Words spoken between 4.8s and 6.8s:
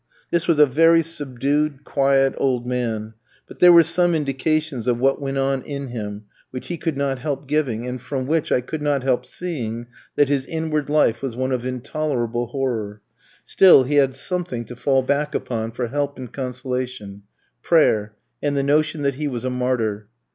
of what went on in him, which he